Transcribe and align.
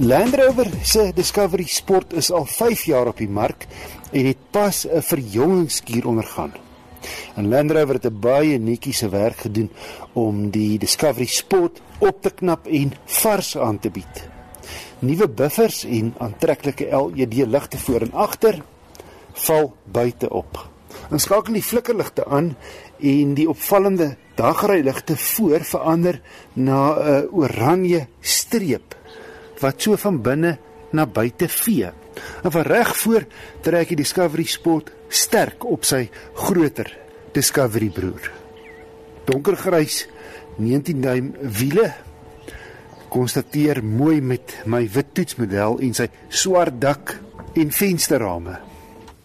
Land 0.00 0.34
Rover 0.34 0.70
se 0.82 1.10
Discovery 1.14 1.64
Sport 1.66 2.12
is 2.12 2.30
al 2.30 2.44
5 2.46 2.84
jaar 2.86 3.08
op 3.10 3.18
die 3.18 3.28
mark 3.28 3.64
en 4.14 4.26
het 4.26 4.38
pas 4.50 4.86
'n 4.86 5.02
verjongingskuur 5.02 6.06
ondergaan. 6.06 6.52
En 7.34 7.48
Land 7.48 7.70
Rover 7.70 7.94
het 7.94 8.20
baie 8.20 8.58
netjiese 8.58 9.08
werk 9.08 9.36
gedoen 9.36 9.70
om 10.12 10.50
die 10.50 10.78
Discovery 10.78 11.26
Sport 11.26 11.80
op 11.98 12.22
te 12.22 12.30
knap 12.30 12.66
en 12.66 12.92
vars 13.04 13.56
aan 13.58 13.78
te 13.78 13.90
bied. 13.90 14.28
Nuwe 14.98 15.28
buffers 15.28 15.84
en 15.84 16.14
aantreklike 16.18 17.10
LED 17.14 17.34
ligte 17.34 17.78
voor 17.78 18.00
en 18.00 18.12
agter 18.12 18.62
val 19.32 19.74
buite 19.84 20.30
op. 20.30 20.68
Ons 21.10 21.22
skakel 21.22 21.52
die 21.52 21.62
flikkerligte 21.62 22.24
aan 22.26 22.56
en 23.00 23.34
die 23.34 23.48
opvallende 23.48 24.16
dagryligte 24.34 25.16
voor 25.16 25.64
verander 25.64 26.20
na 26.52 26.94
'n 26.94 27.28
oranje 27.32 28.06
streep 28.20 28.97
wat 29.60 29.82
so 29.82 29.96
van 29.96 30.20
binne 30.22 30.56
na 30.90 31.06
buite 31.06 31.48
vee. 31.48 31.90
En 32.42 32.52
van 32.52 32.66
reg 32.66 32.96
voor 32.96 33.26
trek 33.62 33.92
die 33.92 34.00
Discovery 34.00 34.46
Sport 34.48 34.92
sterk 35.08 35.64
op 35.64 35.86
sy 35.86 36.08
groter 36.34 36.90
Discovery 37.32 37.90
broer. 37.94 38.30
Donkergrys 39.28 40.06
19 40.58 41.00
duim 41.00 41.32
wiele 41.40 41.92
konstateer 43.08 43.80
mooi 43.84 44.20
met 44.20 44.56
my 44.68 44.82
wit 44.92 45.14
toetsmodel 45.16 45.78
en 45.84 45.94
sy 45.96 46.08
swart 46.28 46.80
dak 46.80 47.14
en 47.56 47.70
vensterrame. 47.72 48.58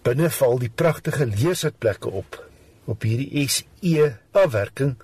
Binne 0.03 0.29
val 0.35 0.59
die 0.59 0.71
pragtige 0.71 1.25
leesitplekke 1.27 2.11
op. 2.11 2.37
Op 2.85 3.03
hierdie 3.07 3.47
SE 3.47 4.09
afwerking 4.35 4.97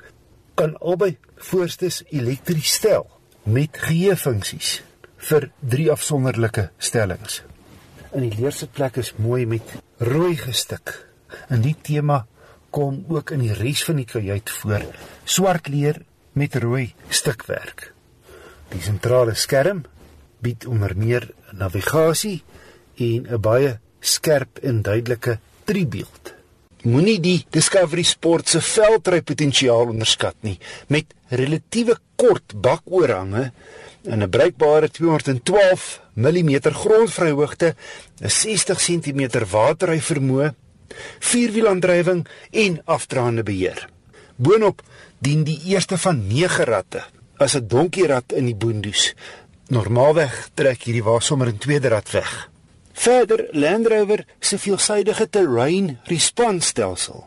kan 0.59 0.75
albei 0.83 1.16
voorstes 1.49 2.03
elektries 2.11 2.75
stel 2.80 3.07
met 3.47 3.80
geheue 3.80 4.17
funksies 4.19 4.80
vir 5.20 5.50
drie 5.59 5.90
afsonderlike 5.91 6.70
stellings. 6.80 7.42
In 8.16 8.25
die 8.25 8.39
leersitplek 8.39 8.98
is 9.03 9.14
mooi 9.22 9.45
met 9.45 9.76
rooi 10.00 10.36
gestik. 10.39 10.95
En 11.50 11.61
die 11.61 11.76
tema 11.76 12.23
kom 12.73 13.03
ook 13.09 13.34
in 13.36 13.44
die 13.44 13.53
res 13.53 13.84
van 13.86 14.00
die 14.02 14.08
kajuit 14.09 14.50
voor. 14.61 14.86
Swart 15.26 15.70
leer 15.70 16.02
met 16.34 16.56
rooi 16.56 16.94
stikwerk. 17.09 17.92
Die 18.70 18.81
sentrale 18.81 19.36
skerm 19.36 19.84
bied 20.42 20.66
onder 20.70 20.95
meer 20.98 21.30
navigasie 21.52 22.42
en 22.98 23.28
'n 23.28 23.42
baie 23.42 23.80
skerp 24.00 24.59
en 24.64 24.81
duidelike 24.81 25.39
driebeeld. 25.66 26.39
Moenie 26.88 27.17
die 27.19 27.41
Discovery 27.52 28.05
Sport 28.08 28.47
se 28.47 28.61
veldrypotensiaal 28.63 29.89
onderskat 29.91 30.38
nie 30.47 30.55
met 30.88 31.11
relatiewe 31.27 31.97
kort 32.16 32.53
bakoorhange 32.55 33.49
en 34.08 34.23
'n 34.23 34.30
bruikbare 34.30 34.88
212 34.88 35.99
mm 36.16 36.71
grondvryhoogte, 36.71 37.75
'n 38.21 38.30
60 38.30 38.80
cm 38.80 39.44
waterry 39.52 39.99
vermoë, 39.99 40.53
vierwielaandrywing 41.19 42.27
en 42.52 42.81
afdraande 42.86 43.43
beheer. 43.43 43.89
Boonop 44.36 44.81
dien 45.17 45.43
die 45.43 45.59
eerste 45.66 45.97
van 45.97 46.27
9 46.27 46.64
ratte 46.64 47.03
as 47.38 47.55
'n 47.55 47.67
donkierad 47.67 48.31
in 48.31 48.45
die 48.45 48.55
boondoes. 48.55 49.14
Normaalweg 49.67 50.49
trek 50.53 50.83
hierdie 50.83 51.03
wa 51.03 51.19
sommer 51.19 51.47
in 51.47 51.58
tweede 51.58 51.88
rad 51.88 52.11
weg. 52.11 52.48
Verder 53.00 53.47
Land 53.52 53.88
Rover 53.88 54.25
se 54.39 54.58
veelsidige 54.59 55.30
terrain 55.30 56.00
response 56.03 56.67
stelsel. 56.67 57.22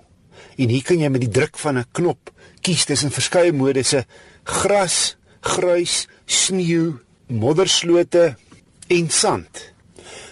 En 0.61 0.69
hier 0.69 0.85
kan 0.85 1.01
jy 1.01 1.09
met 1.09 1.23
die 1.25 1.33
druk 1.33 1.57
van 1.57 1.79
'n 1.79 1.87
knop 1.97 2.29
kies 2.61 2.85
tussen 2.85 3.11
verskeie 3.11 3.53
modusse: 3.53 4.05
gras, 4.45 5.17
gruis, 5.41 6.09
sneeu, 6.27 7.01
modderslote 7.27 8.37
en 8.87 9.11
sand. 9.11 9.73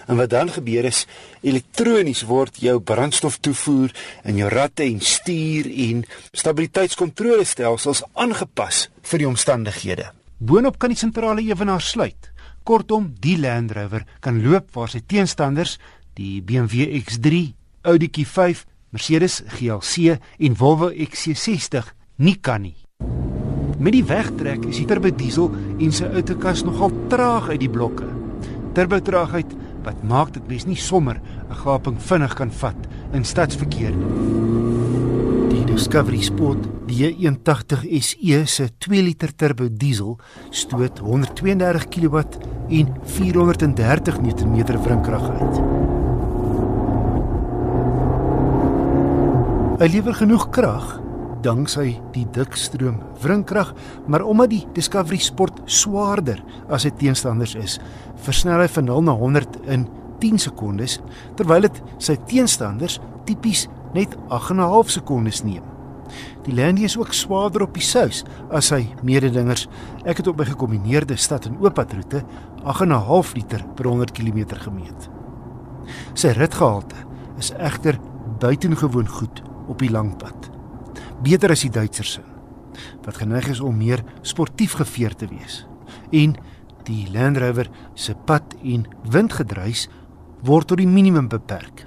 En 0.07 0.15
wat 0.15 0.29
dan 0.29 0.49
gebeur 0.49 0.85
is 0.85 1.07
elektronies 1.41 2.21
word 2.21 2.61
jou 2.61 2.79
brandstoftoevoer 2.79 3.91
en 4.23 4.35
jou 4.37 4.49
ratte 4.49 4.83
en 4.83 4.99
stuur 4.99 5.65
en 5.89 6.05
stabiliteitskontrolestelsels 6.31 8.03
aangepas 8.13 8.89
vir 9.01 9.17
die 9.17 9.27
omstandighede. 9.27 10.11
Boonop 10.37 10.77
kan 10.77 10.89
die 10.89 10.97
sentrale 10.97 11.41
ewenaar 11.41 11.81
sluit. 11.81 12.30
Kortom, 12.63 13.13
die 13.19 13.37
Land 13.37 13.71
Rover 13.73 14.05
kan 14.19 14.41
loop 14.43 14.69
waar 14.75 14.91
sy 14.91 15.01
teenstanders, 15.01 15.77
die 16.13 16.41
BMW 16.45 16.85
X3, 17.01 17.41
Audi 17.89 18.11
Q5, 18.13 18.65
Mercedes 18.91 19.41
GLC 19.55 20.17
en 20.37 20.55
Volvo 20.59 20.91
XC60 20.91 21.93
nie 22.21 22.37
kan 22.43 22.61
nie. 22.61 22.75
Met 23.81 23.95
die 23.95 24.05
wegtrek 24.05 24.67
is 24.69 24.77
die 24.77 24.85
turbo 24.85 25.09
diesel 25.09 25.49
en 25.81 25.95
sy 25.95 26.09
outokas 26.11 26.61
nogal 26.67 26.93
traag 27.09 27.49
uit 27.49 27.63
die 27.63 27.71
blokke. 27.71 28.09
Turbo 28.75 28.99
traagheid 29.01 29.55
wat 29.87 30.03
maak 30.05 30.35
dit 30.35 30.45
mens 30.51 30.67
nie 30.69 30.77
sommer 30.77 31.17
'n 31.49 31.55
gaping 31.63 31.97
vinnig 31.97 32.35
kan 32.35 32.51
vat 32.51 32.77
in 33.13 33.25
stadsverkeer 33.25 33.95
nie. 33.95 34.70
Die 35.71 35.77
Discovery 35.77 36.19
Sport 36.19 36.65
D180 36.89 37.85
SE 38.03 38.39
se 38.45 38.65
2 38.77 39.03
liter 39.05 39.31
turbo 39.31 39.69
diesel 39.71 40.17
stoot 40.51 40.99
132 40.99 41.85
kW 41.87 42.23
en 42.75 42.89
430 43.13 44.19
Nm 44.19 44.57
wrinkrag 44.83 45.23
uit. 45.31 45.61
Hy 49.79 49.89
lewer 49.95 50.19
genoeg 50.19 50.49
krag 50.51 50.91
danksy 51.47 51.95
die 52.11 52.27
dikstroom 52.35 52.99
wrinkrag, 53.23 53.71
maar 54.11 54.27
omdat 54.27 54.51
die 54.51 54.65
Discovery 54.75 55.23
Sport 55.23 55.63
swaarder 55.71 56.43
as 56.67 56.83
sy 56.83 56.91
teenstanders 56.99 57.55
is, 57.55 57.79
versnel 58.27 58.59
hy 58.59 58.67
van 58.75 58.91
0 58.91 59.07
na 59.07 59.15
100 59.15 59.61
in 59.71 59.87
10 60.19 60.49
sekondes, 60.51 60.99
terwyl 61.39 61.63
dit 61.63 61.85
sy 61.95 62.19
teenstanders 62.27 62.99
tipies 63.23 63.69
net 63.93 64.15
8 64.27 64.49
en 64.49 64.55
'n 64.55 64.59
half 64.59 64.89
sekondes 64.89 65.43
neem. 65.43 65.63
Die 66.43 66.53
Landy 66.53 66.83
is 66.83 66.97
ook 66.97 67.13
swaarder 67.13 67.61
op 67.61 67.73
die 67.73 67.83
sous 67.83 68.23
as 68.51 68.67
sy 68.67 68.87
mededingers. 69.03 69.67
Ek 70.05 70.17
het 70.17 70.27
op 70.27 70.37
my 70.37 70.45
gekombineerde 70.45 71.15
stad 71.15 71.45
en 71.45 71.57
ooppadroete 71.59 72.23
8 72.63 72.81
en 72.81 72.87
'n 72.87 73.05
half 73.05 73.33
liter 73.33 73.65
per 73.75 73.85
100 73.85 74.11
km 74.11 74.45
gemeet. 74.55 75.09
Sy 76.13 76.27
ritgehalte 76.27 76.95
is 77.37 77.51
egter 77.51 77.99
buitengewoon 78.39 79.07
goed 79.07 79.41
op 79.67 79.79
die 79.79 79.91
lang 79.91 80.17
pad 80.17 80.51
beter 81.21 81.53
as 81.53 81.65
die 81.65 81.73
Duitsers 81.73 82.17
se 82.17 82.23
wat 83.05 83.19
geneig 83.19 83.49
is 83.51 83.59
om 83.61 83.75
meer 83.77 84.01
sportief 84.25 84.77
geveer 84.79 85.13
te 85.17 85.27
wees. 85.27 85.65
En 86.15 86.35
die 86.87 87.05
Land 87.11 87.37
Rover 87.41 87.67
se 87.93 88.15
pad 88.15 88.55
en 88.63 88.85
windgedruis 89.11 89.87
word 90.47 90.71
tot 90.71 90.79
die 90.79 90.89
minimum 90.89 91.27
beperk. 91.29 91.85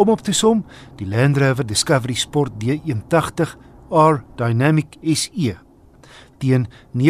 Om 0.00 0.08
op 0.08 0.20
te 0.24 0.32
som, 0.32 0.62
die 0.96 1.04
Land 1.04 1.36
Rover 1.36 1.66
Discovery 1.66 2.14
Sport 2.16 2.52
D180 2.64 3.50
R 3.92 4.22
Dynamic 4.40 4.96
SE 5.12 5.58
teen 6.40 6.64
R906700 6.96 7.02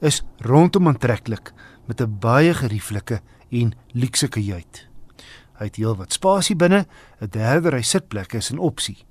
is 0.00 0.24
rondom 0.40 0.88
aantreklik 0.88 1.52
met 1.84 2.00
'n 2.00 2.16
baie 2.20 2.54
gerieflike 2.54 3.20
en 3.50 3.72
luukse 3.92 4.28
kajuit. 4.28 4.88
Hy 5.58 5.64
het 5.64 5.76
heelwat 5.76 6.12
spasie 6.12 6.56
binne, 6.56 6.86
'n 7.20 7.28
derde 7.30 7.68
ry 7.68 7.82
sitplekke 7.82 8.36
is 8.36 8.50
'n 8.52 8.58
opsie. 8.58 9.04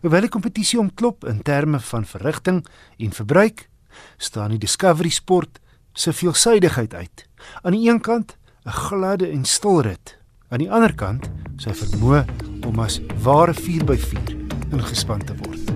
Hoewel 0.00 0.20
die 0.20 0.30
kompetisie 0.30 0.78
omklop 0.78 1.24
in 1.24 1.42
terme 1.42 1.80
van 1.80 2.04
verrigting 2.04 2.66
en 2.98 3.12
verbruik, 3.12 3.68
staan 4.16 4.50
die 4.50 4.58
Discovery 4.58 5.10
Sport 5.10 5.60
se 5.92 6.12
veelsidigheid 6.12 6.94
uit. 6.94 7.28
Aan 7.62 7.72
die 7.72 7.90
een 7.90 8.00
kant 8.00 8.36
'n 8.64 8.70
gladde 8.70 9.30
en 9.30 9.44
stil 9.44 9.80
rit, 9.80 10.17
aan 10.48 10.62
die 10.62 10.70
ander 10.72 10.94
kant 10.96 11.28
sy 11.60 11.74
vermoë 11.76 12.22
om 12.68 12.80
as 12.80 12.98
ware 13.24 13.52
4x4 13.56 14.34
ingespan 14.72 15.24
te 15.24 15.36
word. 15.42 15.72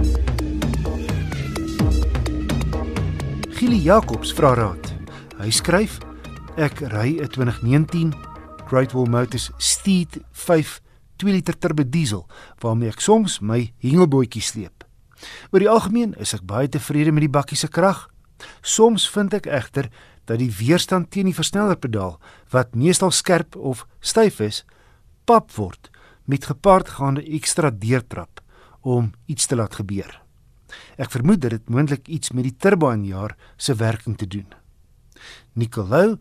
Gili 3.57 3.79
Jacobs 3.85 4.33
vra 4.37 4.55
raad. 4.59 4.89
Hy 5.39 5.51
skryf: 5.51 6.01
Ek 6.57 6.81
ry 6.93 7.21
'n 7.21 7.29
2019 7.29 8.15
Great 8.69 8.93
Wall 8.93 9.09
Motors 9.09 9.51
Steed 9.59 10.23
5 10.33 10.81
2 11.17 11.33
liter 11.33 11.59
turbo 11.59 11.85
diesel 11.85 12.27
waarmee 12.61 12.89
ek 12.89 13.01
soms 13.01 13.41
my 13.41 13.73
hengelbootjie 13.79 14.43
sleep. 14.43 14.85
Oor 15.53 15.61
die 15.61 15.71
algemeen 15.71 16.15
is 16.19 16.35
ek 16.35 16.47
baie 16.47 16.69
tevrede 16.69 17.13
met 17.13 17.23
die 17.23 17.31
bakkie 17.31 17.57
se 17.57 17.69
krag. 17.69 18.09
Soms 18.63 19.07
vind 19.11 19.35
ek 19.35 19.47
egter 19.47 19.91
dat 20.33 20.41
die 20.41 20.53
weerstand 20.57 21.11
teen 21.13 21.29
die 21.29 21.37
versnellerpedaal 21.37 22.17
wat 22.55 22.77
meestal 22.79 23.13
skerp 23.13 23.57
of 23.57 23.85
styf 24.01 24.41
is, 24.41 24.63
pap 25.29 25.53
word 25.59 25.91
met 26.25 26.49
gepaardgaande 26.49 27.25
ekstra 27.37 27.71
deurtrap 27.71 28.41
om 28.81 29.13
iets 29.29 29.47
te 29.47 29.59
laat 29.59 29.77
gebeur. 29.77 30.15
Ek 30.97 31.13
vermoed 31.13 31.43
dit 31.45 31.69
moontlik 31.69 32.09
iets 32.09 32.33
met 32.33 32.49
die 32.49 32.57
turbo 32.57 32.89
aanjaar 32.89 33.37
se 33.61 33.77
werking 33.77 34.17
te 34.17 34.27
doen. 34.27 34.49
Nicolou 35.53 36.17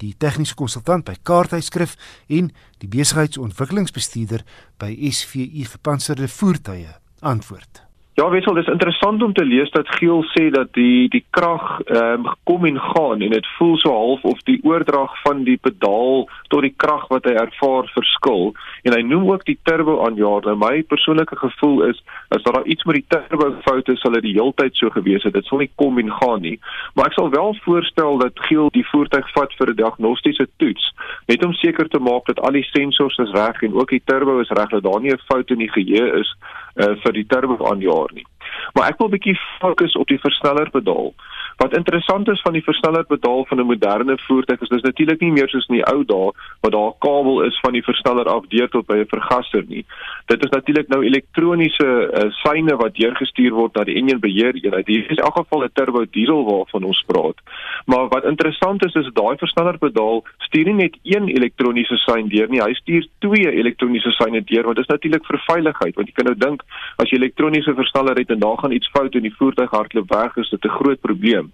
die 0.00 0.12
tegniese 0.14 0.54
konsultant 0.54 1.06
by 1.08 1.16
Kaarthuiskrif 1.26 1.96
en 2.28 2.52
die 2.82 2.90
besigheidsontwikkelingsbestuurder 2.92 4.44
by 4.78 4.92
SVU 5.10 5.66
Gepantserde 5.72 6.28
Voertuie 6.28 6.92
antwoord. 7.24 7.85
Ja, 8.16 8.30
wissel, 8.32 8.54
dis 8.56 8.68
interessant 8.72 9.20
om 9.22 9.32
te 9.36 9.44
lees 9.44 9.68
dat 9.74 9.90
Giel 9.98 10.22
sê 10.32 10.46
dat 10.48 10.70
die 10.72 11.04
die 11.12 11.20
krag 11.36 11.64
ehm 11.84 12.24
um, 12.24 12.30
kom 12.48 12.64
en 12.64 12.78
gaan 12.80 13.20
en 13.20 13.34
dit 13.34 13.48
voel 13.58 13.74
so 13.76 13.92
half 13.92 14.22
of 14.24 14.38
die 14.48 14.56
oordrag 14.64 15.18
van 15.20 15.42
die 15.44 15.58
pedaal 15.60 16.24
tot 16.48 16.64
die 16.64 16.72
krag 16.84 17.04
wat 17.12 17.28
hy 17.28 17.34
ervaar 17.36 17.90
verskil 17.92 18.54
en 18.88 18.96
hy 18.96 19.02
noem 19.04 19.26
ook 19.34 19.44
die 19.44 19.58
turbo 19.68 19.98
aanjaar. 20.06 20.48
Nou 20.48 20.54
my 20.62 20.80
persoonlike 20.88 21.36
gevoel 21.42 21.82
is 21.90 22.00
as 22.32 22.46
daar 22.48 22.64
iets 22.64 22.88
met 22.88 23.02
die 23.02 23.04
turbo 23.12 23.50
fout 23.68 23.92
is, 23.92 24.00
sal 24.00 24.16
dit 24.16 24.24
die 24.30 24.34
heeltyd 24.38 24.80
so 24.80 24.88
gewees 24.96 25.28
het. 25.28 25.36
Dit 25.36 25.52
sal 25.52 25.60
nie 25.60 25.70
kom 25.76 26.00
en 26.00 26.16
gaan 26.22 26.40
nie. 26.40 26.56
Maar 26.94 27.12
ek 27.12 27.18
sal 27.20 27.28
wel 27.36 27.52
voorstel 27.68 28.16
dat 28.24 28.44
Giel 28.48 28.72
die 28.72 28.86
voertuig 28.94 29.28
vat 29.36 29.52
vir 29.60 29.74
'n 29.74 29.80
diagnostiese 29.82 30.48
toets, 30.56 30.88
net 31.28 31.44
om 31.44 31.52
seker 31.52 31.92
te 31.92 32.00
maak 32.00 32.24
dat 32.32 32.40
al 32.40 32.56
die 32.56 32.68
sensors 32.72 33.20
is 33.28 33.36
reg 33.36 33.60
en 33.60 33.76
ook 33.76 33.92
die 33.92 34.04
turbo 34.08 34.40
is 34.40 34.56
reg 34.56 34.72
dat 34.72 34.88
daar 34.88 35.00
nie 35.00 35.12
'n 35.12 35.26
fout 35.28 35.50
in 35.50 35.60
die 35.60 35.72
geheue 35.76 36.20
is 36.24 36.32
uh, 36.80 36.96
vir 37.04 37.12
die 37.12 37.26
turbo 37.28 37.60
aanjaar 37.68 38.05
nie. 38.12 38.26
Maar 38.72 38.88
ek 38.88 38.98
wil 38.98 39.08
'n 39.08 39.16
bietjie 39.16 39.38
fokus 39.58 39.96
op 39.96 40.06
die 40.06 40.20
versnellerpedaal. 40.20 41.14
Wat 41.56 41.76
interessant 41.76 42.28
is 42.28 42.40
van 42.40 42.52
die 42.52 42.62
versnellerpedaal 42.62 43.44
van 43.48 43.60
'n 43.60 43.66
moderne 43.66 44.18
voertuig 44.18 44.60
is 44.60 44.68
dis 44.68 44.82
natuurlik 44.82 45.20
nie 45.20 45.32
meer 45.32 45.48
soos 45.48 45.66
in 45.66 45.74
die 45.74 45.86
ou 45.92 46.04
dae 46.04 46.30
waar 46.60 46.70
daar 46.70 46.90
'n 46.90 46.98
kabel 46.98 47.42
is 47.42 47.58
van 47.60 47.72
die 47.72 47.82
versneller 47.82 48.28
af 48.28 48.44
deur 48.48 48.68
tot 48.68 48.86
by 48.86 48.96
'n 48.96 49.08
vergaser 49.08 49.64
nie. 49.68 49.84
Dit 50.26 50.44
is 50.44 50.50
natuurlik 50.50 50.88
nou 50.88 51.04
elektroniese 51.04 51.88
uh, 52.12 52.30
seine 52.30 52.76
wat 52.76 52.94
deurgestuur 52.94 53.52
word 53.52 53.74
na 53.74 53.84
die 53.84 53.94
enjin 53.94 54.20
beheer 54.20 54.54
eenheid. 54.54 54.86
Hier 54.86 55.02
is 55.02 55.16
in 55.16 55.24
elk 55.24 55.36
geval 55.36 55.64
'n 55.64 55.70
turbo 55.72 56.04
diesel 56.10 56.44
waarvan 56.44 56.84
ons 56.84 57.04
praat. 57.06 57.38
Maar 57.86 58.08
wat 58.08 58.24
interessant 58.24 58.84
is 58.84 58.94
is 58.94 59.10
daai 59.12 59.36
versnellerpedaal 59.36 60.24
stuur 60.38 60.64
nie 60.64 60.74
net 60.74 60.98
een 61.02 61.28
elektroniese 61.28 61.96
sein 61.96 62.28
deur 62.28 62.48
nie, 62.48 62.60
hy 62.60 62.74
stuur 62.74 63.06
twee 63.18 63.50
elektroniese 63.52 64.10
seine 64.10 64.44
deur 64.44 64.74
dit 64.76 64.84
is 64.84 64.92
natuurlik 64.92 65.26
vir 65.26 65.38
veiligheid 65.46 65.94
want 65.94 66.08
jy 66.08 66.14
kan 66.14 66.28
nou 66.28 66.36
dink 66.46 66.62
as 67.02 67.10
jy 67.10 67.18
elektroniese 67.20 67.74
versneller 67.74 68.18
het 68.20 68.30
en 68.30 68.42
daar 68.44 68.58
gaan 68.58 68.76
iets 68.76 68.90
fout 68.92 69.14
en 69.14 69.22
die 69.22 69.36
voertuig 69.38 69.70
hardloop 69.70 70.12
weg 70.14 70.36
is 70.36 70.50
dit 70.50 70.64
'n 70.64 70.76
groot 70.78 71.00
probleem. 71.00 71.45